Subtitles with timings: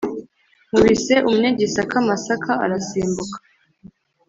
[0.67, 3.37] nkubise umunyagisaka amasaka arasimbuka,